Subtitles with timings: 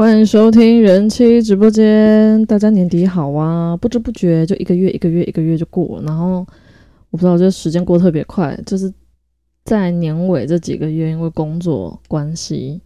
[0.00, 3.76] 欢迎收听人妻直播间，大家年底好啊！
[3.76, 6.00] 不知不觉就一个月，一个月，一个月就过。
[6.06, 6.38] 然后
[7.10, 8.90] 我不知道，这时间过特别快，就是
[9.62, 12.80] 在年尾这几个月，因为工作关系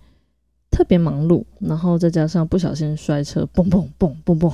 [0.73, 4.53] 特别忙碌，然后再加上不小心摔车，嘣嘣嘣嘣嘣，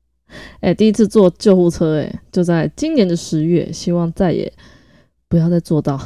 [0.60, 4.50] 哎，第一次坐救护车，哎，就在今年的十月，希望再也
[5.28, 6.00] 不要再做到。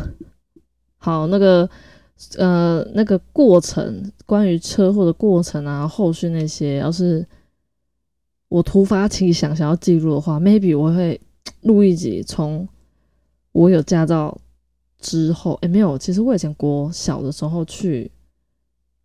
[0.99, 1.71] 好，那个。
[2.37, 7.27] 呃，那个过程，关于车祸的过程啊，后续那些，要是
[8.49, 11.21] 我突发奇想想要记录的话，maybe 我会
[11.63, 12.67] 录一集，从
[13.53, 14.37] 我有驾照
[14.99, 18.11] 之后，哎，没有，其实我以前国小的时候去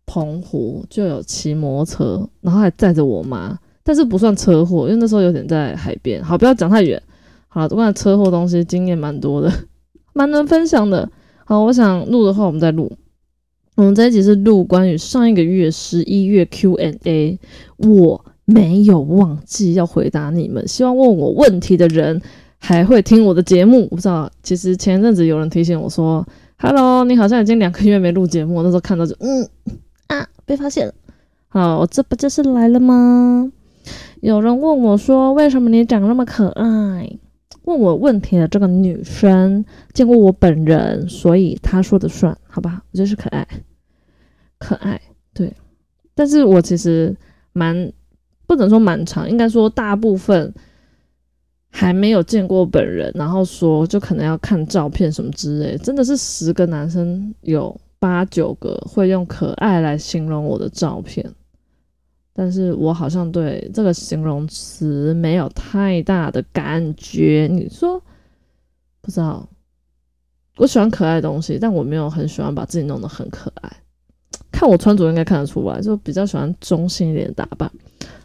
[0.06, 6.22] 澎湖就有骑摩托车，然后还载着我妈，但是不算车祸，因为那时候有点在海边。
[6.22, 7.02] 好，不要讲太远。
[7.48, 9.52] 好了，关于车祸东西经验蛮多的，
[10.14, 11.10] 蛮能分享的。
[11.44, 12.90] 好，我想录的话，我们再录。
[13.78, 17.38] 我们这一集是录关于上一个月十一月 Q&A，
[17.76, 20.66] 我没有忘记要回答你们。
[20.66, 22.20] 希望问我问题的人
[22.58, 23.82] 还会听我的节目。
[23.82, 26.26] 我不知道，其实前阵子有人提醒我说
[26.58, 29.48] ：“Hello，你好像已经两个月没录节目。”那时候看到就嗯
[30.08, 30.92] 啊，被发现了。
[31.46, 33.52] 好，这不就是来了吗？
[34.20, 37.16] 有人问我说：“为什么你长那么可爱？”
[37.62, 42.82] 问我问题的这个女生见过我本人，所以她说的算，好吧？
[42.90, 43.46] 我就是可爱。
[44.58, 45.00] 可爱，
[45.32, 45.52] 对，
[46.14, 47.16] 但是我其实
[47.52, 47.92] 蛮
[48.46, 50.52] 不能说蛮长，应该说大部分
[51.70, 61.24] 还没有见过本人，然后说就可能要看照片什么之类，真的是十个男生有八九个会用可爱来形容我的照片，
[62.32, 67.48] 但是我好像对这个形容词没有太大的感觉。
[67.50, 68.02] 你说
[69.00, 69.48] 不知道，
[70.56, 73.70] 我喜欢可爱的东西，但我没有很喜欢把自己弄得很可爱。
[74.58, 77.70] 看我穿着应该看得出来，就比较喜欢中性一点的打扮。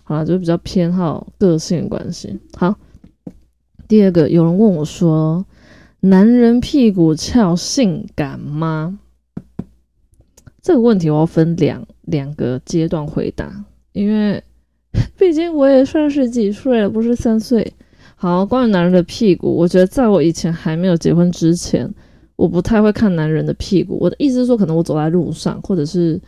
[0.02, 2.40] 好了，就比较偏好个性关系。
[2.58, 2.76] 好，
[3.88, 5.46] 第二个有人问我说
[6.02, 8.98] ：“男人屁股翘性感吗？”
[10.60, 14.44] 这个问题我要分两两个阶段回答，因为
[15.16, 17.74] 毕竟我也算是几岁了，不是三岁。
[18.16, 21.94] 好，关于男人的屁股，我觉得在我以前还没有结婚之前。
[22.36, 26.20] 我不太会看男人的屁股，我的意思是说，可能我走在路上，或者是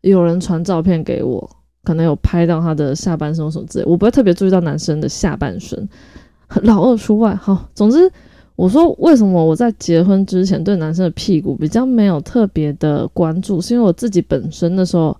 [0.00, 1.48] 有人传照片给我，
[1.84, 5.88] 可能有拍到他的下半身什么之类，我不会特别注意到男生的下半身，
[6.62, 7.34] 老二除外。
[7.34, 8.10] 好，总之
[8.56, 15.16] 我说为什么我在结婚之前对男生的屁股比较没有特别的关注，是因为我自己本身的时候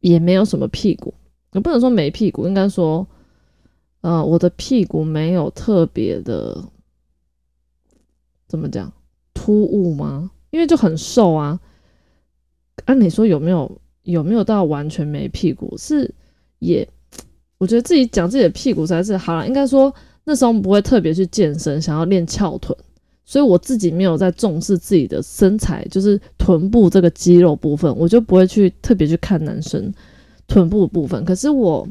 [0.00, 1.12] 也没有什么屁股，
[1.52, 3.06] 也不能说没屁股，应该说，
[4.02, 6.64] 呃，我的屁股没有特别的，
[8.46, 8.92] 怎么讲？
[9.38, 10.32] 突兀吗？
[10.50, 11.60] 因为就很瘦啊。
[12.86, 15.76] 按你说有没有有没有到完全没屁股？
[15.78, 16.12] 是
[16.58, 16.88] 也，
[17.58, 19.46] 我觉得自己讲自己的屁股才是好了。
[19.46, 19.94] 应该说
[20.24, 22.76] 那时候不会特别去健身，想要练翘臀，
[23.24, 29.94] 所以我自己没有在重视自己的身材，就是臀部这个肌肉部分，我就不会去特别去看男生
[30.48, 31.24] 臀部部分。
[31.24, 31.86] 可是我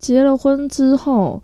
[0.00, 1.40] 结了婚之后。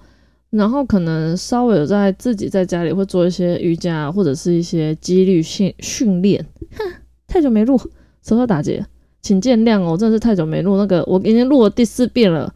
[0.51, 6.43] 然后可能稍微有在自己在家里会做一些瑜伽或者是一些肌力训训练。
[6.71, 6.85] 哼，
[7.27, 7.79] 太久没录，
[8.23, 8.83] 舌头打结，
[9.21, 10.79] 请见谅哦，真的是太久没录。
[10.79, 12.51] 那个我已经录了第四遍了，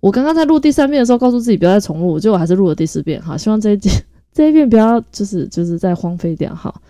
[0.00, 3.22] 我刚刚在录第三遍的时候，告诉自己不要再重录，结果还是录了第四遍。
[3.22, 3.88] 好，希望这一集
[4.32, 6.52] 这一遍不要就是就是再荒废掉。
[6.52, 6.82] 好，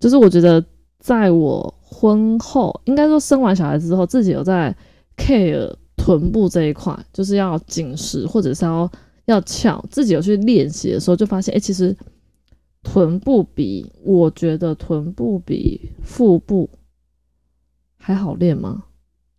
[0.00, 0.64] 就是我觉得
[0.98, 4.74] 在我婚后，应该说生完小孩之后，自己有在
[5.16, 8.90] care 臀部这一块，就是要紧实或者是要。
[9.26, 11.96] 要翘，自己有去练习的时候，就发现，哎，其实
[12.82, 16.68] 臀部比我觉得臀部比腹部
[17.96, 18.84] 还好练吗？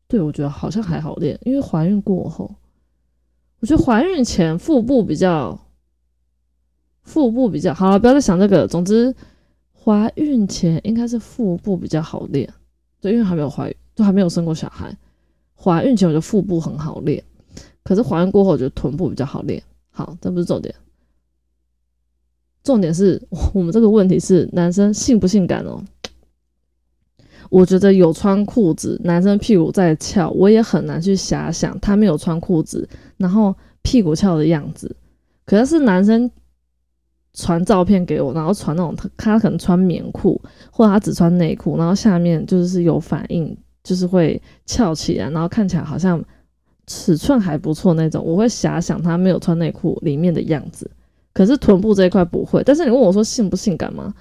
[0.07, 2.55] 对，我觉得好像还好练，因为怀孕过后，
[3.59, 5.59] 我觉得怀孕前腹部比较，
[7.03, 8.67] 腹部比较好，不要再想这个。
[8.67, 9.13] 总之，
[9.73, 12.51] 怀孕前应该是腹部比较好练，
[13.01, 14.95] 对，因为还没有怀孕，都还没有生过小孩。
[15.55, 17.23] 怀孕前我觉得腹部很好练，
[17.83, 19.61] 可是怀孕过后，我觉得臀部比较好练。
[19.97, 20.75] 好，这不是重点，
[22.65, 25.81] 重点是我们这个问题是男生性不性感哦？
[27.49, 34.93] 我觉得有穿裤子，男生屁股在翘，我也很难去遐想他没有穿裤子，然后屁股翘的样子。
[35.45, 36.29] 可是是男生
[37.31, 40.41] 传照片给我，然后传那种他他可能穿棉裤，
[40.73, 46.21] 或者他只穿内裤，然后下面就是有反应，就是会翘起来，然后看起来好像。
[46.87, 50.89] 尺寸还不错那种，我会遐想他没有穿内裤里面的样子。
[51.33, 52.63] 可是臀部这一块不会。
[52.63, 54.13] 但是你问我说性不性感吗？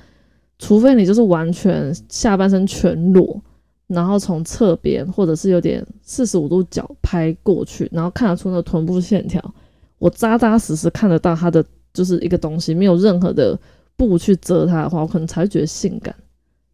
[0.59, 3.43] 除非你就是完全下半身全裸，
[3.89, 9.55] 然后从侧边或者是有点四十五度角拍过去，然后看得出那臀部线条，
[9.99, 13.59] 我扎扎实实看得到它的就是一个东西，没有任何的
[13.97, 16.15] 布去遮它的话，我可能才会觉得性感，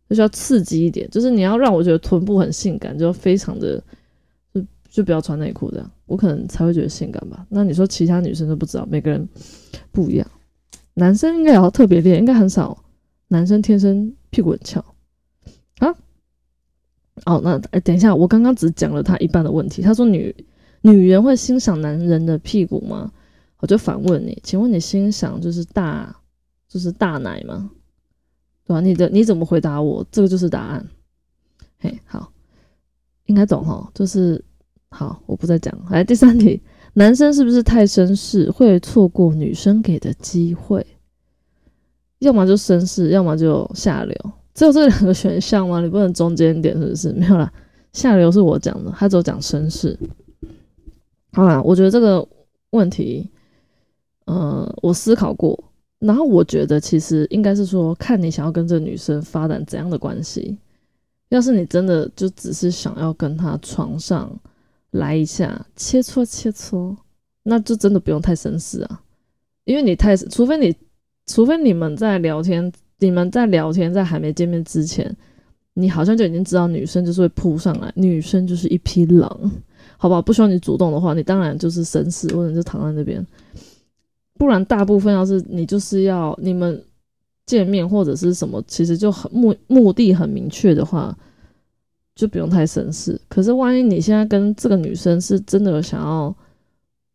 [0.08, 3.82] 就需要刺激一点，就是你要让我觉得臀部很性感，就非常的
[4.90, 7.46] 就不要穿内裤这样，我可能才会觉得性感吧。
[7.48, 9.26] 那你说其他女生都不知道，每个人
[9.92, 10.31] 不一样，
[10.94, 12.76] 男生应该也要特别练，应该很少
[13.28, 14.84] 男生天生屁股很翘
[15.78, 15.94] 啊。
[17.26, 19.81] 哦，那哎，等一下，我刚刚只讲了他一半的问题。
[19.81, 20.34] 他说女
[20.82, 23.12] 女人会欣赏男人的屁股吗？
[23.58, 26.16] 我就反问你，请问你欣赏就是大
[26.66, 27.70] 就是大奶吗？
[28.64, 28.81] 对吧？
[28.81, 30.04] 你的你怎么回答我？
[30.10, 30.88] 这个就是答案。
[31.78, 32.32] 嘿，好，
[33.26, 33.90] 应该懂哈。
[33.94, 34.43] 就是
[34.90, 35.72] 好，我不再讲。
[35.90, 36.60] 来，第三题，
[36.94, 40.84] 男生是不是太绅士，会错过女生给的机会？
[42.19, 44.14] 要么就绅士，要么就下流。
[44.52, 45.81] 只有这两个选项吗？
[45.81, 47.12] 你不能中间点是不是？
[47.12, 47.50] 没有啦，
[47.92, 49.98] 下流是我讲的，他只有讲绅士。
[51.32, 52.26] 好啦，我觉得这个
[52.70, 53.31] 问题，
[54.26, 55.58] 呃，我思考过，
[56.00, 60.58] 然后我觉得其实应该是说，看你想要跟这女生发展怎样的关系。
[61.28, 64.36] 要是你真的就只是想要跟她床上
[64.92, 66.96] 来一下切磋切磋，
[67.42, 69.02] 那就真的不用太绅士啊，
[69.64, 70.75] 因为你太，除非你，
[71.26, 72.72] 除非你们在聊天。
[73.02, 75.16] 你们在聊天，在还没见面之前，
[75.72, 79.50] 你好像就已经知道女生就是会扑上来，女生就是一匹狼，
[79.96, 80.20] 好吧？
[80.20, 83.26] 不需要你主动的话，你当然就是绅士，或者就躺在那边。
[84.34, 86.84] 不然，大部分要是你就是要你们
[87.46, 91.16] 见面或者是什么，其实就很目目的很明确的话，
[92.20, 93.19] 就不用太绅士。
[93.28, 96.34] 可是，万一你现在跟这个女生是真的想要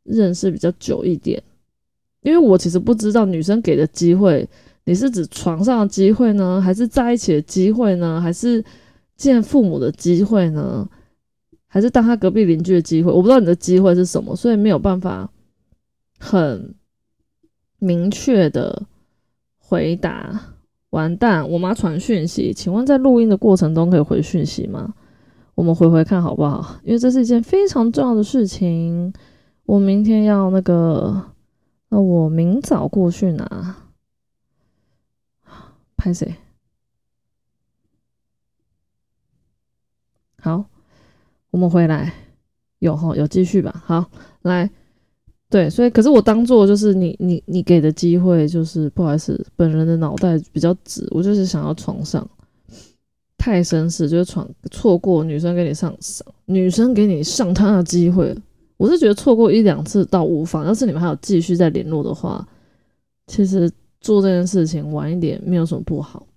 [0.03, 1.41] 认识比较久一点，
[2.21, 4.47] 因为我其实不知道女生给的机会。
[4.85, 8.63] 你是指床上的机会呢，还是在一起的机会呢，还是
[9.15, 10.87] 见父母的机会呢，
[11.67, 13.11] 还是当他隔壁邻居的机会？
[13.11, 15.29] 我不知道你的机会是什么，所以没有办法
[16.19, 16.73] 很
[17.77, 18.83] 明确的
[19.57, 20.54] 回答。
[20.95, 24.93] 完蛋，我妈传讯息，请问在录音的过程中可以回讯息吗？
[25.53, 26.77] 我们回回看好不好？
[26.83, 29.13] 因为这是一件非常重要的事情，
[29.65, 31.31] 我明天要那个，
[31.89, 33.75] 那我明早过去拿。
[35.97, 36.35] 拍谁？
[40.41, 40.65] 好，
[41.51, 42.13] 我们回来
[42.79, 43.83] 有哈有继续吧。
[43.85, 44.05] 好，
[44.43, 44.69] 来，
[45.55, 52.27] 对，所以可是我当做就是你你你给的机会就是不好意思，本人的脑袋比较直，我就是想要床上
[53.37, 58.35] 太绅士，就是闯错过女生给你上上女生给你上她的机会，
[58.75, 62.45] 我是觉得错过一两次倒无妨，要是你们还有继续再联络的话，
[63.27, 63.71] 其实。
[64.01, 66.27] 做这件事情晚一点没有什么不好，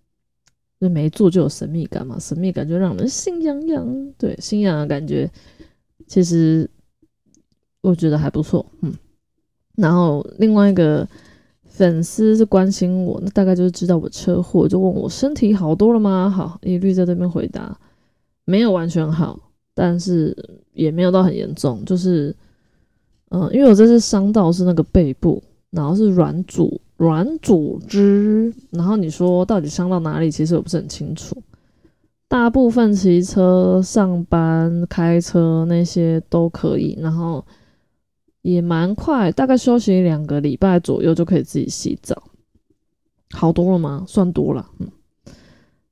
[0.81, 5.31] 就没做就有神秘感嘛，神秘感就让人心痒痒，对，心痒的感觉，
[6.07, 6.67] 其实
[7.83, 8.91] 我觉得还不错，嗯。
[9.79, 11.09] 然后另外一个
[11.65, 16.29] 粉丝是关心我，那大概就是知道我车祸，就问我身体好多了吗？
[16.29, 17.79] 好，一律在这边回答，
[18.45, 19.39] 没有完全好，
[19.75, 20.37] 但是
[20.75, 22.35] 也没有到很严重，就是，
[23.31, 26.81] 嗯，因为我这次伤到是那个背部，然后是软组。
[26.99, 30.29] 软组织，然后你说到底伤到哪里？
[30.29, 31.41] 其实我不是很清楚。
[32.27, 37.47] 大部分骑车、上班、开车那些都可以，然后
[38.43, 42.23] 也蛮快，大概休息两个礼拜左右就可以自己洗澡。
[43.31, 44.05] 好多了吗？
[44.07, 44.71] 算多了。
[44.79, 44.89] 嗯，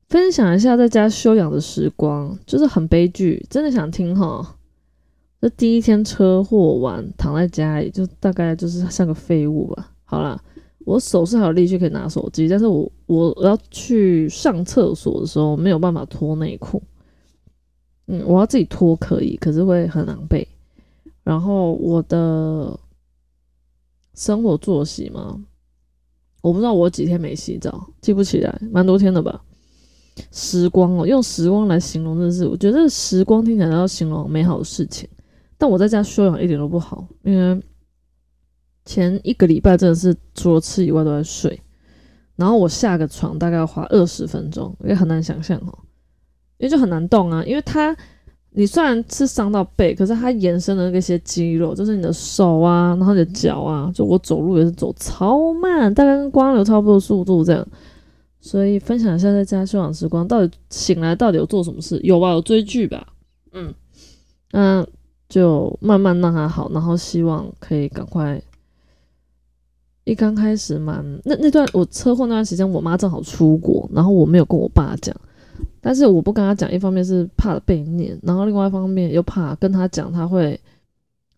[0.08, 4.56] 分享一下在家休养的时光，就是很悲剧，真的想听哈。
[5.40, 9.92] 这第一天车祸完，躺在家里，就大概就是像个废物吧。
[10.04, 10.42] 好了。
[10.86, 16.80] 我手是还有力气可以拿手机，但是我我要去上厕所的时候没有办法脱内裤，
[18.06, 20.46] 嗯，我要自己脱可以，可是会很狼狈。
[21.26, 22.78] 然后我的
[24.14, 25.42] 生活作息嘛，
[26.40, 29.42] 我不知道我几天没洗澡，记不起来，蛮多天的吧。
[30.30, 35.08] 时光哦，用时光来形容真的是，我觉得时光听起来要形容美好的事情，
[35.58, 37.60] 但我在家休养一点都不好，因为。
[38.84, 41.60] 前一个礼拜真的是除了吃以外都在睡，
[42.36, 45.76] 然后我下个床大概要花二十分钟，也很难想象哦，
[46.58, 47.96] 因为就很难动啊，因为它
[48.50, 57.66] 你虽然是伤到背，可是它延伸的那些肌肉，就是你的手啊，然后你的脚啊，就我走路也是走超慢，大概跟光流差不多速度这样，
[58.40, 62.00] 所以分享一下在家休养时光，到底醒来到底有做什么事？
[62.02, 63.06] 有吧，有追剧吧，
[63.52, 63.74] 嗯，
[64.52, 64.86] 那
[65.28, 68.40] 就慢慢让它好，然后希望可以赶快。
[70.08, 75.12] 一刚开始蛮那那段我车祸那段时间，我妈正好出国，然后我没有跟我爸讲，
[75.80, 80.58] 但是我不跟他讲，一方面是怕被念，然后另外一方面又怕跟他讲，他会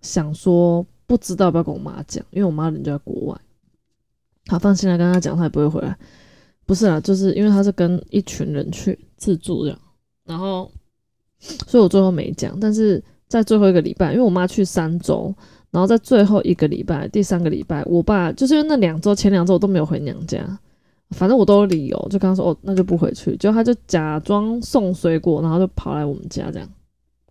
[0.03, 3.41] 想说不知道要不要跟我妈讲，因为我妈人就在国外。
[4.49, 5.97] 好，放心来跟他讲，他也不会回来。
[6.65, 9.79] 不是啊，就是因为他是跟一群人去自助这样，
[10.25, 10.71] 然后，
[11.67, 12.59] 所以我最后没讲。
[12.61, 15.35] 但是在最后一个礼拜，因为我妈去三周，
[15.71, 20.59] 然后在最后一个礼拜，第三个礼拜，我爸就是因为那两周前两周我都没有回娘家。
[21.11, 23.35] 反正我都有理由，就跟他说哦，那就不回去。
[23.39, 26.69] 就他就假装送水果，然后就跑来我们家这样。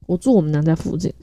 [0.07, 1.13] 我住我们娘家附近，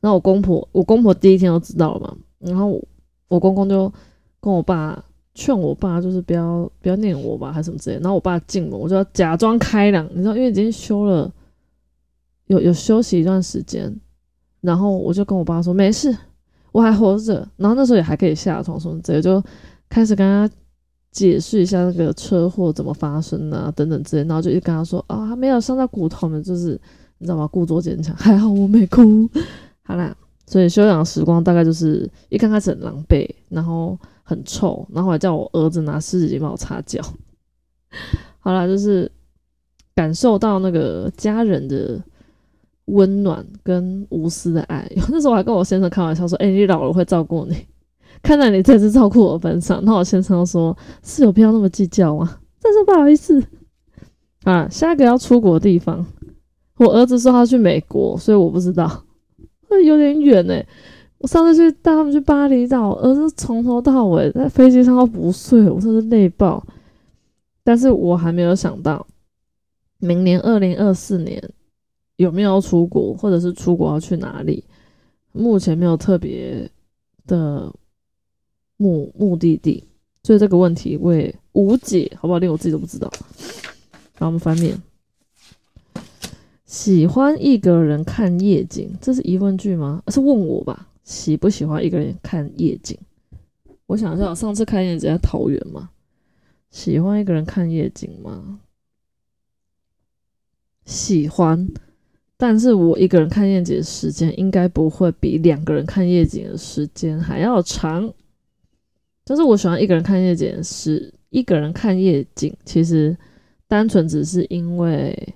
[0.00, 2.16] 然后我公婆，我公婆第一天都知道了嘛。
[2.40, 2.82] 然后
[3.28, 3.92] 我公公就
[4.40, 5.00] 跟我爸
[5.34, 7.96] 劝我爸，就是不要不要念我吧，还是什么之类。
[7.96, 11.32] 然后我爸进门，我就要假装开朗，你知道，因为已经休了，
[12.46, 13.94] 有有休息一段时间。
[14.62, 16.16] 然后我就跟我爸说没事，
[16.72, 17.46] 我还活着。
[17.56, 19.40] 然后那时候也还可以下床什么之类，就
[19.88, 20.52] 开始跟他。
[21.12, 26.80] 解释一下那个车祸怎么发生啊，等等之类，然后就一直跟他说啊，他没有伤到骨头嘛，就是
[27.18, 27.46] 你知道吗？
[27.48, 29.28] 故作坚强，还好我没哭。
[29.82, 37.02] 好啦，所以休养时光大概就是一刚开始很狼狈，然后很臭，然后还叫我儿子拿湿纸巾帮我擦脚。
[38.38, 39.10] 好啦，就是
[39.94, 42.00] 感受到那个家人的
[42.84, 44.88] 温暖跟无私的爱。
[45.10, 47.56] 那时候我还跟我先生开玩笑说，哎，你老了会照顾你。
[48.22, 53.42] 看在你这次照顾我份上，那我先生说：“是有必要那么计较吗？”真是不好意思
[54.44, 54.68] 啊。
[54.68, 56.06] 下一个要出国的地方，
[56.76, 59.04] 我儿子说他去美国，所以我不知道，
[59.68, 60.54] 会有点远呢。
[61.18, 66.62] 我上次去带他们去巴厘岛，儿子从头到尾在飞机上都不睡，我真是累爆。
[67.64, 69.06] 但是我还没有想到，
[69.98, 71.42] 明年二零二四年
[72.16, 74.64] 有没有要出国，或者是出国要去哪里？
[75.32, 76.70] 目前没有特别
[77.26, 77.72] 的。
[78.80, 79.84] 目目的地，
[80.22, 82.38] 所以这个问题我也无解，好不好？
[82.38, 83.12] 连我自己都不知道。
[84.16, 84.80] 然后我们翻面，
[86.64, 90.02] 喜欢一个人看夜景，这是疑问句吗？
[90.08, 90.88] 是问我吧？
[91.04, 92.96] 喜不喜欢一个人看夜景？
[93.84, 95.90] 我想一下，上次看夜景在桃园嘛？
[96.70, 98.60] 喜欢一个人看夜景吗？
[100.86, 101.68] 喜欢，
[102.38, 108.10] 但是我一个人看夜景的时间应该不会比两个人看夜景的时间还要长。
[109.30, 113.16] 但是我喜欢一个人看夜景，是一个人看夜景，其实
[113.68, 115.34] 单纯只是因为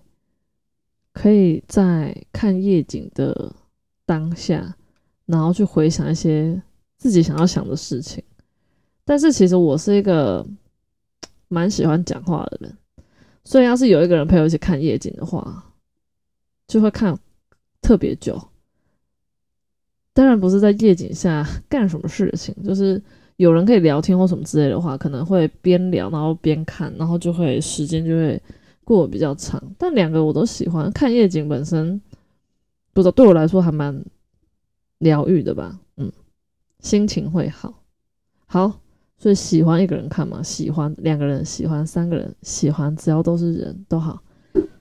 [1.12, 3.54] 可以在看夜景的
[4.04, 4.74] 当下，
[5.26, 6.60] 然后去回想一些
[6.98, 8.20] 自己想要想的事情。
[9.04, 10.44] 但是其实我是一个
[11.46, 12.76] 蛮喜欢讲话的人，
[13.44, 15.72] 所以要是有一个人陪我一起看夜景的话，
[16.66, 17.16] 就会看
[17.80, 18.42] 特别久。
[20.12, 23.00] 当然不是在夜景下干什么事情，就是。
[23.36, 28.40] 有人可以聊天或什么之类的话，可能会边聊然后边看，然后就会时间就会
[28.84, 29.60] 过得比较长。
[29.76, 32.00] 但两个我都喜欢看夜景本身，
[32.92, 34.04] 不知道对我来说还蛮
[34.98, 36.12] 疗愈的吧，嗯，
[36.78, 37.82] 心情会好。
[38.46, 38.80] 好，
[39.18, 44.22] 所以喜欢一个人看嘛，喜欢两个人，喜欢三个人，喜欢只要都是人都好。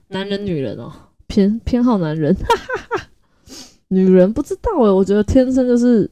[0.08, 0.92] 男人女人哦，
[1.26, 3.06] 偏偏好男人，哈哈哈。
[3.88, 6.08] 女人不知道诶，我觉得天生就是。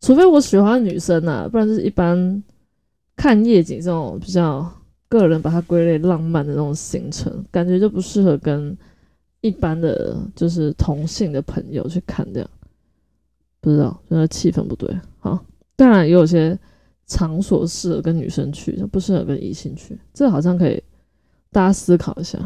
[0.00, 2.42] 除非我喜欢女生呐，不然就是一般
[3.16, 4.70] 看夜景这种比较
[5.08, 8.76] 个人把它归类浪漫的那种行程，感觉就不适合跟
[9.40, 12.50] 一般的就是同性的朋友去看这样。
[13.60, 14.88] 不知道，觉得气氛不对。
[15.18, 16.56] 好，当然也有些
[17.06, 19.98] 场所适合跟女生去，不适合跟异性去。
[20.14, 20.80] 这好像可以
[21.50, 22.38] 大家思考一下，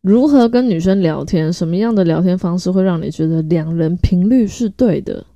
[0.00, 5.26] 如何跟女生聊天，什么样的聊天方式会让你觉得两人频率是对的？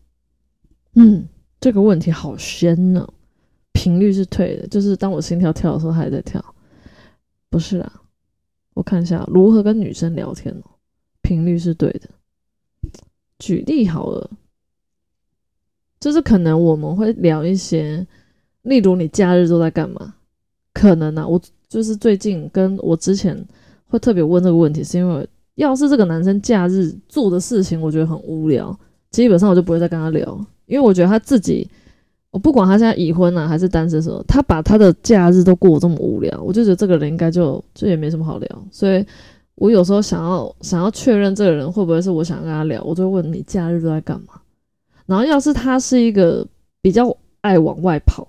[0.95, 1.29] 嗯，
[1.61, 3.09] 这个问题好深呢。
[3.73, 6.45] 频率是对的，就是当我心跳跳的时候，还在跳。
[7.49, 8.03] 不是啊，
[8.75, 10.71] 我看一下如何跟女生聊天哦。
[11.23, 12.09] 频率是对的。
[13.39, 14.31] 举例好了，
[16.01, 18.07] 就是可能我们会聊一些，
[18.63, 20.15] 例如你假日都在干嘛？
[20.75, 23.43] 可能啊，我就是最近跟我之前
[23.87, 28.79] 会特别问这个问题，是因为要是这个男生假日做的事情，我觉得很无聊，
[29.11, 30.47] 基本上我就不会再跟他聊。
[30.67, 31.69] 因为我觉得他自己，
[32.31, 38.49] 我不管他现在已婚了还是单身，时候他把他的假日都过得这么无聊，我就觉得这个人应该就就也没什么好聊。
[38.71, 39.05] 所以
[39.57, 44.41] 我有时候想要想要确认这个人会不会是我想跟他聊，我就问你假日都在干嘛。
[45.07, 46.47] 然后要是他是一个
[46.81, 48.25] 比较爱往外跑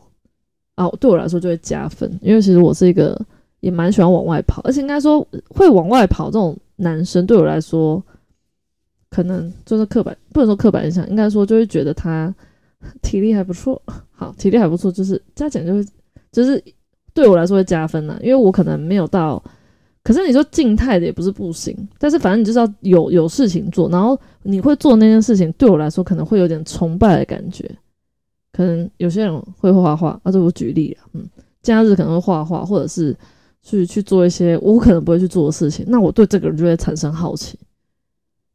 [0.73, 3.15] 啊，对我来说就会加分，因为其实我是一个
[3.59, 8.03] 也蛮喜欢往外跑，而且应该说会往外跑这种男生对我来说。
[9.11, 12.33] 可能就是刻板，不能说刻板印象，应该说就会觉得他
[13.03, 13.79] 体力还不错。
[14.11, 15.85] 好，体力还不错，就是加减就会，
[16.31, 16.63] 就是
[17.13, 18.17] 对我来说会加分呐。
[18.23, 19.43] 因为我可能没有到
[20.03, 27.69] 可是你说静态的也不是不行，但是反正你就是要有有事情做，然后你会做那件事情，对我来说可能会有点崇拜的感觉。
[28.51, 31.23] 可能有些人会画画，啊，这我举例啊，嗯，
[31.61, 33.15] 假日可能会画画，或者是
[33.61, 37.57] 去去做一些我可能不会去做的事情，那我对这个人就会产生好奇，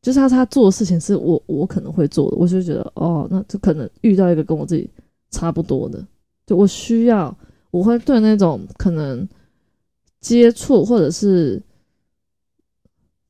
[0.07, 4.89] 就是他他做的事情是我我可能会做的，我就觉得哦，那就可能遇到一个跟我自己
[5.33, 6.01] 差不多的，
[6.47, 7.37] 就我需要，
[7.73, 9.29] 我会对那种可能
[10.21, 11.61] 接触或者是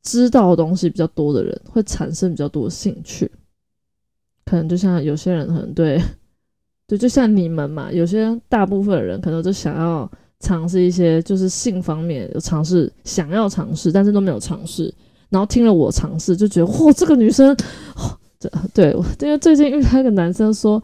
[0.03, 3.31] 知道的东西比较多的人，会产生比较多的兴趣，
[4.45, 5.99] 可能就像有些人可能对。
[6.87, 10.09] 对，就像你们嘛，有些大部分人可能就想要
[10.41, 14.95] 尝试一些，就是性方面有尝试，想要尝试，但是都没有尝试。
[15.31, 17.57] 然后听了我尝试，就觉得嚯，这个女生，
[18.39, 20.83] 这对，因为最近遇到一个男生说，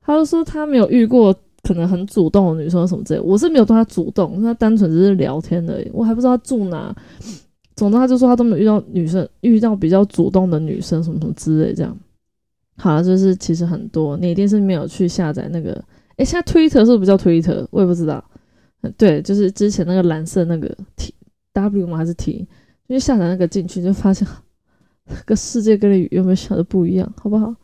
[0.00, 6.94] 他就说他没有遇过可能很主动的女生什么之类，我是没有对他主动，他单纯只是聊天而已，我还不知道他住哪。
[7.76, 11.96] 总之他就说他都没有遇到女生，遇到比较主动的女生什么什么之类这样。
[12.76, 15.72] 好了，就是其实很多，你一定是没有去下载那个。
[16.16, 17.66] 诶，现在 Twitter 是不是叫 Twitter？
[17.70, 18.22] 我也不知道。
[18.98, 21.14] 对，就是之前那个蓝色那个 T
[21.52, 21.96] W 吗？
[21.96, 22.46] 还是 T？
[22.90, 24.26] 因为下载那个进去就发现，
[25.06, 27.54] 这个世界跟你有没有想的不一样，好不好？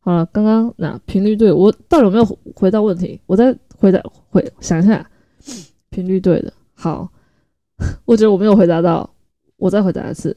[0.00, 3.18] 好了，刚刚那频率对我到底有没有回答问题？
[3.24, 3.98] 我再回答
[4.28, 5.10] 回想一下，
[5.88, 6.52] 频率对的。
[6.74, 7.10] 好，
[8.04, 9.08] 我觉得我没有回答到，
[9.56, 10.36] 我再回答一次。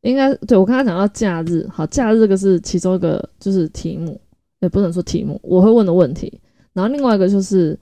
[0.00, 4.20] 应该对我刚刚讲到假日，好，假日这个是其中一个就是题目，
[4.58, 6.40] 也不能说题目，我会问的问题。
[6.72, 7.78] 然后另外一个就是，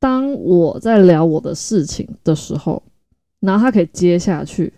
[0.00, 2.82] 当我在聊我的事情的时候，
[3.38, 4.72] 然后他可以接下去，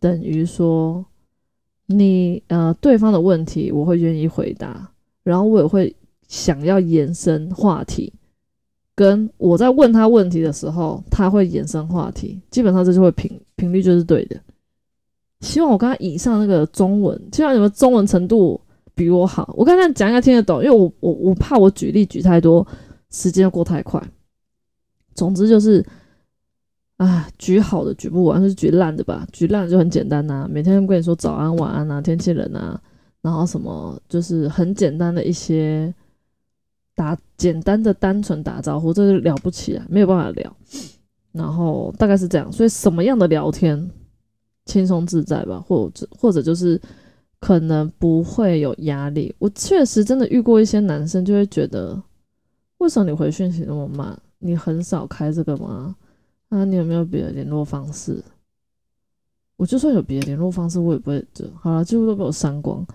[0.00, 1.04] 等于说
[1.86, 4.90] 你呃对方的问题，我会愿意回答，
[5.22, 5.94] 然后我也会
[6.28, 8.12] 想要延伸话题，
[8.94, 14.38] 跟我在问他问题的时候，他会延伸话题，基本上这就会频频率就是对的。
[15.40, 18.60] 希望我刚刚以上那个中文，希望你们中文程度
[18.94, 19.54] 比我好。
[19.56, 22.66] 我刚才讲应该听得懂，因为我我我怕我举例举太多，
[23.10, 24.02] 时间过太快。
[25.14, 25.84] 总之就是，
[26.98, 29.26] 啊，举好的举不完，是举烂的吧？
[29.32, 32.80] 举烂就很简单呐，每天跟你说早安晚安啊，天气冷啊，
[33.22, 35.92] 然后什么就是很简单的一些
[36.94, 40.56] 打简单的单纯打招呼，这是了不起啊，没有办法聊。
[41.32, 43.90] 然后大概是这样，所以什么样的聊天？
[44.66, 46.78] 轻松自在吧，或者或者就是
[47.40, 49.34] 可能不会有压力。
[49.38, 51.98] 我确实真的遇过一些男生，就会觉得
[52.76, 54.18] 为什么你回讯息那么慢？
[54.40, 55.96] 你很少开这个吗？
[56.48, 58.22] 啊，你有没有别的联络方式？
[59.56, 62.86] 我就算有别的联络方式，我也不会就好了，几乎都被我删光。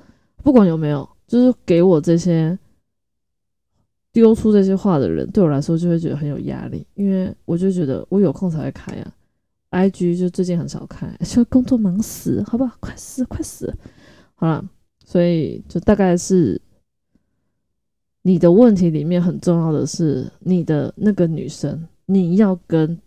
[0.44, 2.58] 不管有没有，就是给我这些
[4.12, 9.14] 丢出这些话的人，对我来说就会觉得很有压力，因为我就觉得我有空才会开啊。
[9.70, 12.76] I G 就最近很少开， 就工作忙死，好不好？
[12.80, 13.74] 快死，快死！
[14.36, 14.64] 好了，
[15.04, 16.62] 所以就大概是
[18.22, 22.98] 你的问题里面很重要的是你的那个女生，你要跟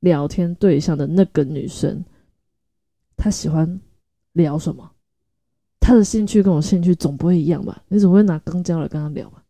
[0.00, 2.04] 聊天对象的那个女生，
[3.16, 3.80] 她喜欢
[4.32, 4.90] 聊什么？
[5.80, 7.82] 她的兴趣跟我兴趣总不会一样吧？
[7.88, 9.42] 你总会拿刚交来跟她聊吧？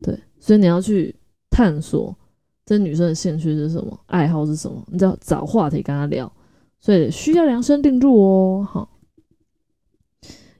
[0.00, 1.14] 对，所以你要去
[1.50, 2.16] 探索。
[2.64, 3.98] 这女生的兴趣是什么？
[4.06, 4.86] 爱好是什么？
[4.86, 6.32] 你要找话题跟她聊，
[6.80, 8.64] 所以需要量身定做哦。
[8.68, 9.00] 好，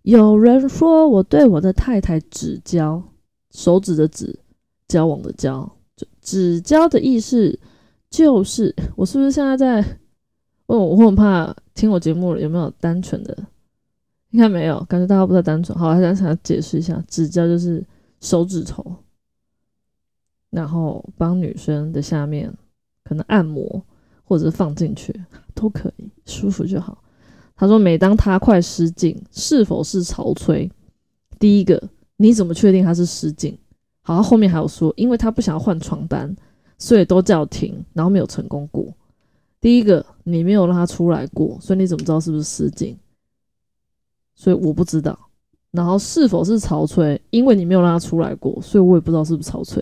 [0.03, 3.01] 有人说我对我的太太只交
[3.53, 4.37] 手指的指，
[4.88, 7.59] 交往的交，就指交的意思
[8.12, 9.83] 就是我是不是现在在？
[10.66, 13.37] 哦，我很怕听我节目了有没有单纯的？
[14.31, 15.77] 应该没有，感觉大家不太单纯。
[15.77, 17.85] 好，还想想解释一下，指交就是
[18.20, 18.94] 手指头。
[20.51, 22.53] 然后帮女生的下面
[23.03, 23.83] 可能按摩，
[24.22, 25.18] 或者是放进去
[25.55, 27.03] 都可以，舒服就好。
[27.57, 30.70] 他说，每当他快失禁，是否是潮吹？
[31.38, 31.83] 第一个，
[32.18, 33.59] 你怎么确定他是失禁？
[34.03, 36.35] 好，后面还有说，因为他不想要换床单，
[36.83, 38.85] 所以都叫停，然后没有成功过。
[39.61, 42.99] 第一个，你没有让他出来过，所以你怎么知道是不是失禁？
[44.35, 45.16] 所以我不知道。
[45.71, 47.21] 然后是否是潮吹？
[47.31, 49.81] 因为你没有让他出来过，所以我也不知道是不是潮吹。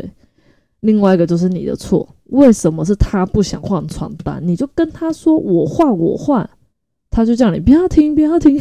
[0.81, 4.39] 另外一个就是你的错，为什么是他不想换床单？
[4.47, 6.49] 你就跟他说我换我换，
[7.09, 8.61] 他就叫你不要停不要停。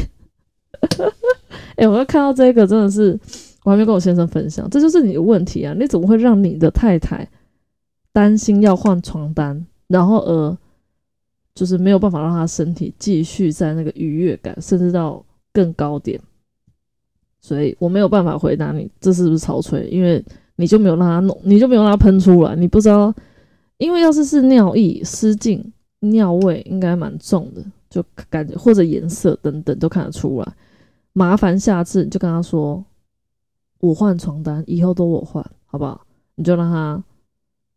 [1.75, 3.19] 哎，我要看到这个真的是，
[3.65, 5.75] 我还没跟我先生分享，这就是你的问题啊！
[5.77, 7.29] 你怎么会让你的太太
[8.11, 10.57] 担心要换床单，然后呃，
[11.55, 16.19] 就是没有办法让他身体继续在那个愉悦感，甚至到更高点？
[17.41, 20.23] 所以我没有办法回答你这是不是潮吹，因为。
[20.61, 23.15] 你就没有让他弄，你就没有让他喷出来，你不知道，
[23.77, 30.53] 因为要是是尿意失禁，尿味应该蛮重的，就感觉或者颜色等等都看得出来。
[31.13, 32.83] 麻烦下次你就跟他说，
[33.79, 36.05] 我换床单，以后都我换，好不好？
[36.35, 37.01] 你就让他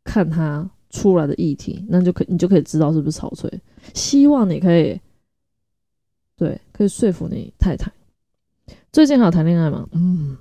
[0.05, 3.51] 看他出来的议题，那就可你就可以知道是不是草吹。
[3.95, 5.01] 希望你可以
[6.37, 7.91] 对，可以说服你太太。
[8.93, 9.89] 最近还有谈恋爱吗？
[9.93, 10.37] 嗯，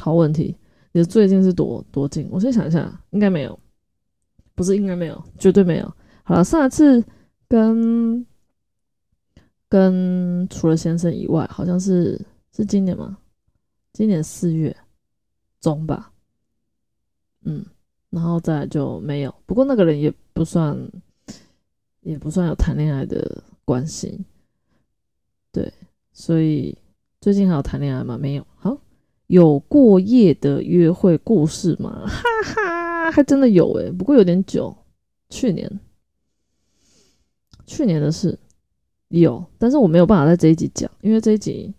[0.00, 0.56] 好问题。
[0.92, 2.26] 你的最近是多多近？
[2.30, 3.58] 我先想一下，应该没有，
[4.54, 5.94] 不是应该没有，绝对没有。
[6.22, 7.04] 好了，上一次
[7.46, 8.26] 跟
[9.68, 12.18] 跟除了先生以外，好像是
[12.52, 13.18] 是今年吗？
[13.92, 14.74] 今年四月
[15.60, 16.12] 中吧。
[17.44, 17.64] 嗯，
[18.16, 19.34] 然后再就没有。
[19.44, 20.74] 不过那个人也不算，
[22.00, 24.24] 也不算有谈恋爱的关系。
[25.52, 25.70] 对，
[26.14, 26.74] 所以
[27.20, 28.16] 最近还有谈恋爱吗？
[28.16, 28.46] 没有。
[28.56, 28.74] 好，
[29.26, 32.06] 有过夜的约会故事吗？
[32.06, 32.22] 哈
[32.54, 34.74] 哈，还真的有诶，不过有点久，
[35.28, 35.78] 去年，
[37.66, 38.38] 去年的事
[39.08, 41.74] 有，但是我没有办法在这一集讲，因为这一集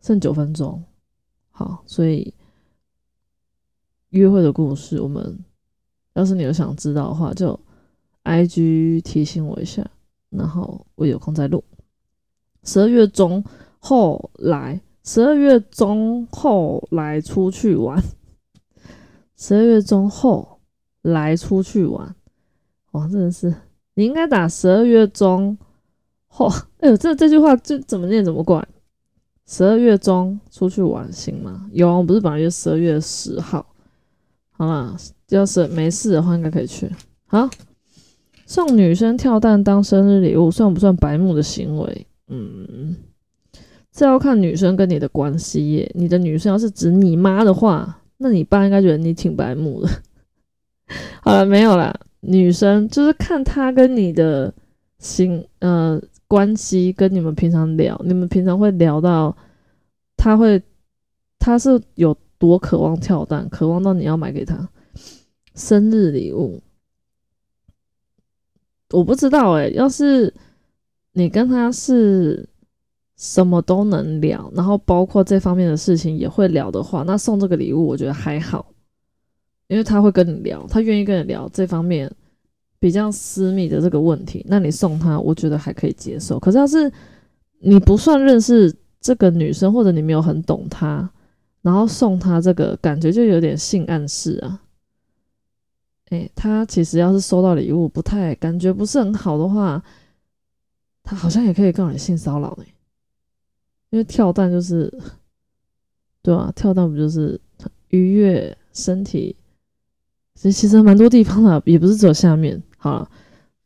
[0.00, 0.82] 剩九分钟。
[1.50, 2.32] 好，所以。
[4.10, 5.36] 约会的故事，我们
[6.16, 7.58] 要是你有想知道的话，就
[8.22, 9.86] I G 提醒我一下，
[10.30, 11.62] 然后我有空再录。
[12.64, 13.44] 十二月中
[13.78, 18.02] 后来，十二月中后来出去玩，
[19.36, 20.58] 十二月中后
[21.02, 22.16] 来出去玩，
[22.92, 23.54] 哇，真的是
[23.92, 25.58] 你应该打十二月中
[26.28, 26.48] 后，
[26.80, 28.66] 哎呦，这这句话就怎么念怎么怪。
[29.44, 31.68] 十二月中出去玩行吗？
[31.72, 33.64] 有啊，我不是本来约十二月十号。
[34.58, 34.96] 好啦，
[35.28, 36.90] 要是没事的话，应该可以去。
[37.26, 37.46] 好，
[38.46, 42.06] 送女生跳蛋当生日礼物，算不算白目的行为？
[42.28, 42.96] 嗯，
[43.92, 45.92] 这要看女生跟你的关系耶。
[45.94, 49.90] 你的女生要是指你妈的话，那你爸应该觉得你挺白目的。
[51.20, 51.94] 好了，没有啦。
[52.20, 54.54] 女生就是看她跟你的
[54.98, 59.36] 心呃关系，跟你们平常聊，你们平常会聊到，
[60.16, 60.62] 他会，
[61.38, 62.16] 他是有。
[62.38, 64.68] 多渴望跳蛋，渴望到你要买给他
[65.54, 66.62] 生日礼物。
[68.90, 70.32] 我不知道哎，要是
[71.12, 72.48] 你跟他是
[73.16, 78.66] 什么都能聊，然后包括这方面的事情也会聊的话，那送这个礼物我觉得还好，
[79.68, 82.10] 因为他会跟你聊，他愿意跟你聊这方面
[82.78, 86.38] 比较私密的这个问题，那你送他，我觉得还可以接受。
[86.38, 86.92] 可是要是
[87.58, 91.10] 你不算认识这个女生，或者你没有很懂她。
[91.66, 94.62] 然后送他这个，感觉就有点性暗示啊。
[96.10, 99.82] 哎，他其实要是收到礼物不太感觉不是很好的话，
[101.02, 102.64] 他好像也可以告你性骚扰呢。
[103.90, 104.96] 因为跳蛋就是，
[106.22, 107.40] 对啊，跳蛋不就是
[107.88, 109.34] 愉悦身体？
[110.36, 112.62] 其实其实蛮多地方的，也不是只有下面。
[112.78, 113.10] 好了，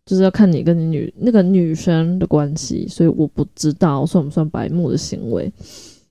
[0.07, 5.53] 就是要看你跟你女那个女生的关系，所以我不知道算不算白目的行为。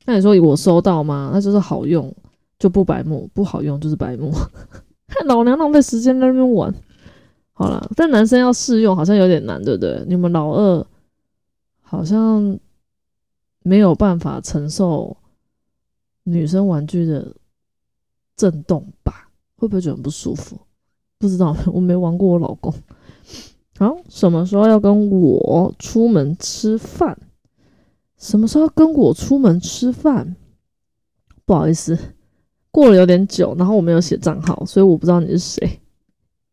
[0.09, 1.29] 那你说我收到吗？
[1.31, 2.11] 那就是好用
[2.57, 4.31] 就不白目，不好用就是白目。
[5.07, 6.73] 看 老娘浪费时间在那边玩，
[7.53, 7.87] 好了。
[7.95, 10.03] 但男生要试用好像有点难，对不对？
[10.07, 10.83] 你们老二
[11.81, 12.57] 好像
[13.61, 15.15] 没有办法承受
[16.23, 17.35] 女生玩具的
[18.35, 19.29] 震动吧？
[19.57, 20.59] 会不会觉得很不舒服？
[21.19, 22.73] 不知道， 我没玩过我老公。
[23.77, 27.15] 好，什么时候要跟我出门吃饭？
[28.19, 30.35] 什么时候跟我出门吃饭？
[31.45, 31.97] 不好意思，
[32.69, 35.79] 过了有点久，然后我没有写账号，所以我不知道你是谁。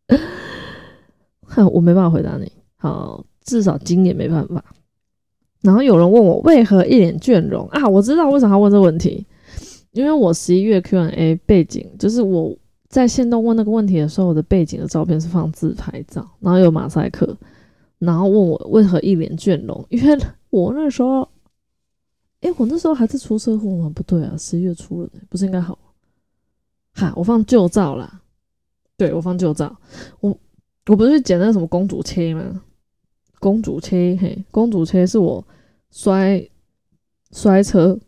[1.43, 2.51] 哼我没办法回答你。
[2.77, 4.65] 好，至少今年没办法。
[5.61, 7.87] 然后有人问我为何一脸倦容啊？
[7.87, 9.27] 我知道为什么要问这个问题，
[9.91, 12.57] 因为我十一月 Q&A 背景就是我
[12.89, 17.37] 在线动问那个问题的时候，我的背景的照片是放自拍照，然后有马赛克，
[17.99, 20.17] 然后问我为何一脸倦容，因为
[20.51, 21.29] 我那时候。
[22.43, 23.91] 哎，我那时候还是出车祸吗？
[23.95, 25.79] 不对啊，十一月初了，不是应该好？
[26.93, 28.21] 哈，我放旧照啦。
[28.97, 29.75] 对，我放旧照。
[30.21, 30.39] 我
[30.87, 32.63] 我不是去捡那个什么公主切吗？
[33.39, 35.45] 公主切，嘿，公主切是我
[35.91, 36.47] 摔
[37.33, 37.99] 摔车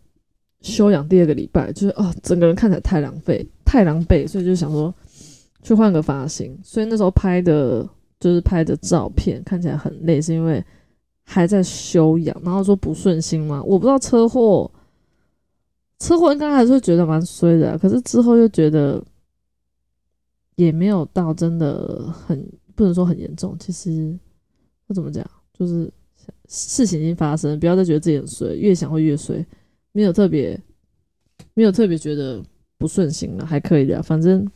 [0.60, 4.94] 休养第二个礼拜，就是哦，整个人看起来太狼狈，太狼狈，所以就想说
[5.62, 6.56] 去换个发型。
[6.62, 7.88] 所以那时候拍的
[8.20, 10.64] 就是拍的照片看起来很累，是因为。
[11.30, 13.62] 还在休养，然后说不顺心吗？
[13.62, 14.70] 我不知道车祸，
[15.98, 19.04] 车祸应该还是会觉得蛮衰的，可是之后又觉得
[20.56, 23.54] 也没有到真的很不能说很严重。
[23.60, 24.18] 其实
[24.86, 25.92] 那怎么讲，就是
[26.48, 29.44] 事情已经发生，不要再觉得自己很衰，越想会越衰。
[29.92, 30.58] 没有特别，
[31.52, 32.42] 没有特别觉得
[32.78, 34.50] 不顺心了，还可以的，反正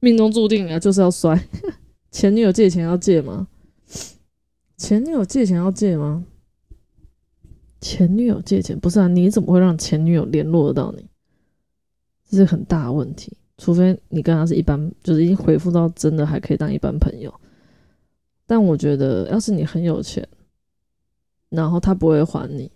[0.00, 1.40] 命中注定啊，就是要摔。
[2.10, 3.46] 前女友借钱要借吗？
[4.76, 6.24] 前女友借钱要借吗？
[7.80, 9.08] 前女友借钱不是啊？
[9.08, 11.06] 你怎么会让前女友联络得到你？
[12.28, 13.36] 这是很大的问题。
[13.56, 17.32] 除非你跟他是一般，就是已经回复到真的还可以当一般朋友。
[18.46, 20.26] 但我觉得，要是你很有钱，
[21.50, 22.70] 然后他不会还你，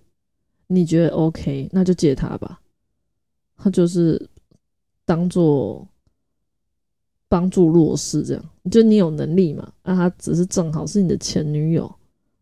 [0.68, 2.60] 你觉得 OK，那就借他吧。
[3.56, 4.28] 他就是
[5.04, 5.86] 当做
[7.28, 11.92] 帮助弱势这样，就你有能力嘛，那他只是正好是你的前女友，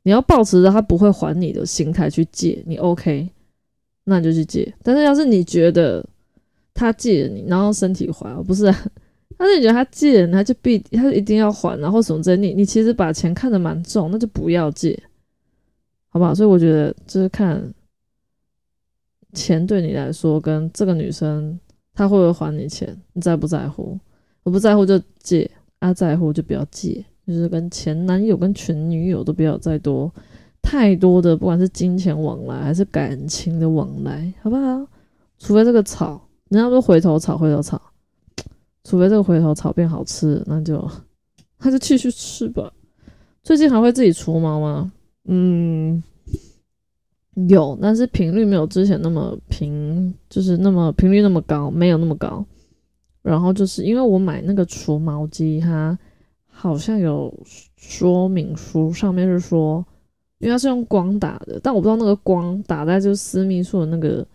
[0.03, 3.29] 你要保持着他不会还你的心态去借，你 OK，
[4.05, 4.73] 那你就去借。
[4.83, 6.05] 但是要是你觉得
[6.75, 8.65] 他借你，然后身体还，不是？
[9.39, 14.99] 但是你觉得他借，他就必他一定要还，然后什么之类，你你其实把钱看得蛮重，那就不要借，
[16.09, 16.35] 好不好？
[16.35, 17.73] 所以我觉得就是看。
[19.33, 21.61] 钱对你来说，跟这个女生
[21.93, 23.99] 她会不会还你钱，你在不在乎？
[24.45, 27.05] 我不在乎就借，啊在乎就不要借。
[27.27, 30.13] 就是跟前男友、跟前女友都不要再多
[30.63, 34.87] 太多的，不管是金钱往来还是感情的往来，好不好？
[35.39, 37.83] 除非这个草，人家说回头草，回头草，
[38.85, 40.89] 除非这个回头草变好吃，那就
[41.59, 42.73] 那就继续吃吧。
[43.43, 44.93] 最近还会自己除毛吗？
[45.25, 46.03] 嗯。
[47.49, 52.43] 有，但是频率没有之前那么频，就是那么频率那么高，没有那么高。
[53.27, 55.99] 然后就是因为我买那个除毛机，它
[56.47, 57.33] 好像有
[57.77, 59.85] 说明书，上面是说，
[60.39, 64.27] 因为它是用光打的，但我不知道那个光打在就是私密处的那个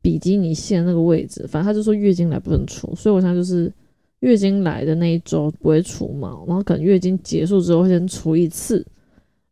[0.00, 3.72] 比基尼线那个位置，反正他就说月经来不能除，所以我现在就是
[4.20, 8.86] 月经来的那一周不会除毛，然后可能月经结束之后会先除一次，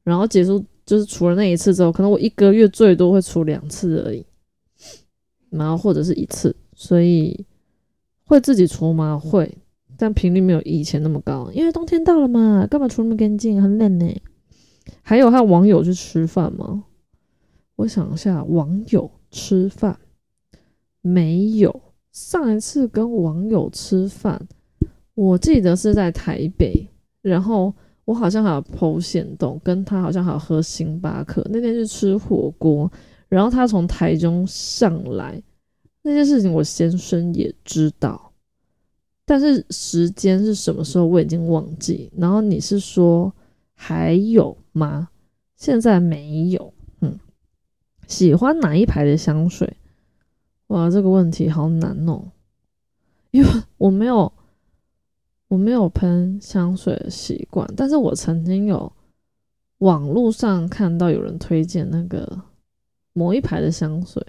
[0.02, 0.64] 然后结束。
[0.86, 4.22] 就是除了那一次之后，可能我一个月最多会除两次而已，
[5.48, 7.42] 然后或者是一次，所以
[8.34, 9.18] 会自己除吗？
[9.18, 9.56] 会，
[9.96, 13.62] 但频率没有以前那么高，因为冬天到了嘛，干嘛除那么干净？
[13.62, 14.06] 很冷呢。
[15.02, 16.84] 还有和网友去吃饭吗？
[17.76, 19.98] 我想一下，网友吃饭
[21.00, 21.80] 没有？
[22.12, 24.46] 上一次跟网友吃饭，
[25.14, 26.88] 我记得是在台北，
[27.22, 27.72] 然后。
[28.06, 31.42] 我好像还有剖线洞，跟他好像还有喝星巴克。
[31.50, 32.92] 那天是吃火锅，
[33.30, 35.42] 然后他从台中上来，
[36.04, 38.30] 那件事情我先生也知道，
[39.24, 42.12] 但是时间是什么时候我已经忘记。
[42.16, 43.32] 然后你是说
[43.74, 45.08] 还有吗？
[45.56, 46.72] 现在没有。
[47.00, 47.18] 嗯，
[48.06, 49.76] 喜欢哪一排的香水？
[50.68, 52.30] 哇，这个问题好难哦，
[53.32, 54.32] 因为我没有。
[55.48, 58.92] 我没有喷香水的习惯，但是我曾经有
[59.78, 62.42] 网络上看到有人推荐那个
[63.12, 64.26] 某一排的香水，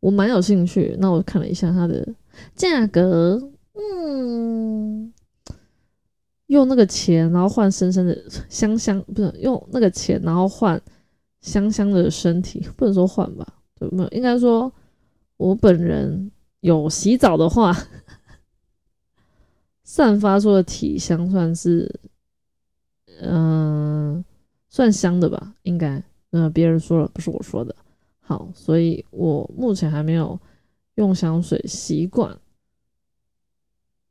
[0.00, 0.96] 我蛮有兴趣。
[0.98, 2.06] 那我看了一下它的
[2.54, 5.12] 价格，嗯，
[6.46, 8.16] 用那个钱然后换深深的
[8.48, 10.80] 香香，不是用那个钱然后换
[11.40, 13.46] 香香的身体，不能说换吧？
[13.78, 14.72] 对，没有，应该说
[15.36, 16.30] 我本人
[16.60, 17.76] 有洗澡的话。
[19.90, 21.90] 散发出的体香算是，
[23.22, 24.22] 嗯，
[24.68, 26.04] 算香的吧，应该。
[26.32, 27.74] 嗯，别人说了，不是我说的。
[28.28, 30.38] 好，所以我目前还没有
[30.96, 32.38] 用香水习惯。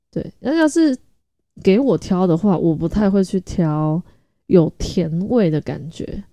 [0.09, 0.97] 对，那要是
[1.61, 4.01] 给我挑的话，我不太会去挑
[4.47, 6.23] 有甜味的感觉，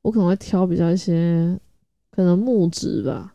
[0.00, 1.60] 我可能会挑比较一些
[2.10, 3.34] 可能木质吧，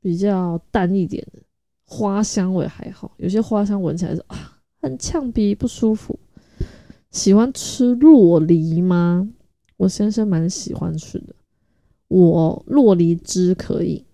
[0.00, 1.42] 比较淡一点的。
[1.86, 6.16] 花香味还好，有些花香闻起来是啊，很呛鼻，不舒服。
[7.10, 9.28] 喜欢吃洛梨吗？
[9.76, 11.34] 我先生蛮喜欢吃的，
[12.08, 14.04] 我洛梨汁可以，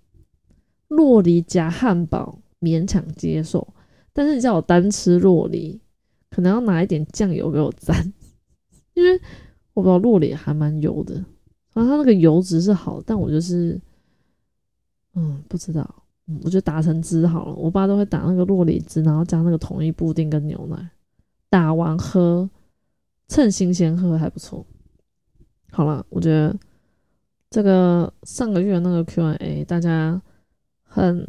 [0.89, 3.67] 洛梨加汉堡勉强接受，
[4.13, 5.81] 但是你叫我单吃洛梨，
[6.31, 8.13] 可能要拿一点酱油给我沾，
[8.95, 9.21] 因为
[9.75, 11.15] 我不知道洛梨还蛮油的，
[11.75, 13.81] 然后它那个油脂是好，但我就是，
[15.15, 15.99] 嗯，不知道。
[16.45, 20.91] 我就打成汁好了，我爸都会打那个洛梨汁，然后加那个统一布丁跟牛奶，
[21.51, 22.49] 打完喝，
[23.29, 24.65] 趁新鲜喝还不错。
[25.71, 26.57] 好了，我觉得
[27.53, 30.21] 这个上个月那个 Q&A，大家
[30.83, 31.25] 很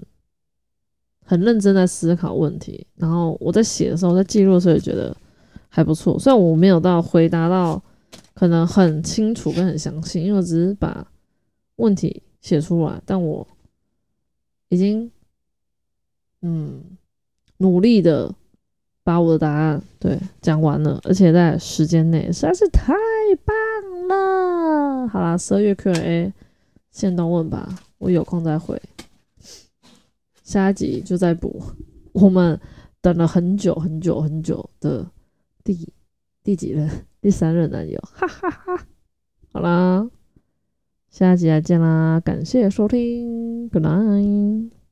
[1.23, 5.15] 很认真在思考问题，然后我在写的时候，在记录的时候也觉得
[5.67, 6.17] 还不错。
[6.17, 7.79] 虽然我没有到回答到
[8.33, 11.05] 可能很清楚跟很详细，因为我只是把
[11.75, 13.47] 问题写出来，但我。
[14.69, 15.11] 已经，
[16.41, 16.81] 嗯，
[17.57, 18.33] 努力的
[19.03, 22.93] 把我的答案对讲完了，而且在时间内实在是太
[23.43, 25.07] 棒了。
[25.07, 26.31] 好啦，十二月 Q&A
[26.91, 28.81] 先都问吧，我有空再回。
[30.43, 31.61] 下一集就再补。
[32.13, 32.59] 我们
[33.01, 35.05] 等了很久很久很久的
[35.63, 35.91] 第
[36.43, 36.89] 第几任？
[37.19, 38.85] 第三任男友，哈哈哈。
[39.51, 40.09] 好啦，
[41.09, 44.82] 下一集再见啦，感谢收听，Good night。